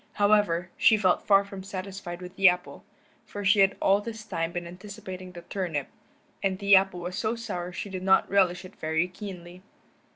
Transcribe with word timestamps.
However, 0.13 0.71
she 0.77 0.97
felt 0.97 1.21
far 1.27 1.45
from 1.45 1.61
satisfied 1.61 2.23
with 2.23 2.35
the 2.35 2.49
apple, 2.49 2.83
for 3.23 3.45
she 3.45 3.59
had 3.59 3.77
all 3.79 4.01
this 4.01 4.23
time 4.25 4.51
been 4.51 4.65
anticipating 4.65 5.33
the 5.33 5.43
turnip, 5.43 5.89
and 6.41 6.57
the 6.57 6.75
apple 6.75 7.01
was 7.01 7.15
so 7.15 7.35
sour 7.35 7.71
she 7.71 7.91
did 7.91 8.01
not 8.01 8.27
relish 8.27 8.65
it 8.65 8.75
very 8.75 9.07
keenly. 9.07 9.61